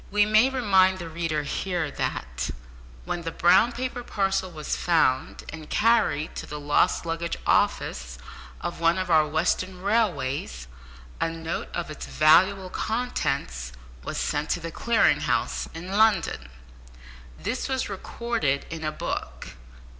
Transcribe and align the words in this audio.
We 0.09 0.25
may 0.25 0.49
remind 0.49 0.97
the 0.97 1.09
reader 1.09 1.43
here 1.43 1.91
that, 1.91 2.49
when 3.05 3.21
the 3.21 3.29
brown 3.29 3.71
paper 3.71 4.01
parcel 4.01 4.49
was 4.49 4.75
found 4.75 5.43
and 5.49 5.69
carried 5.69 6.33
to 6.37 6.47
the 6.47 6.59
lost 6.59 7.05
luggage 7.05 7.37
office 7.45 8.17
of 8.61 8.79
one 8.79 8.97
of 8.97 9.11
our 9.11 9.27
western 9.27 9.79
railways, 9.79 10.65
a 11.19 11.29
note 11.29 11.69
of 11.75 11.91
its 11.91 12.07
valuable 12.07 12.71
contents 12.71 13.73
was 14.03 14.17
sent 14.17 14.49
to 14.49 14.59
the 14.59 14.71
Clearing 14.71 15.19
House 15.19 15.69
in 15.71 15.91
London. 15.91 16.49
This 17.39 17.69
was 17.69 17.87
recorded 17.87 18.65
in 18.71 18.83
a 18.83 18.91
book. 18.91 19.49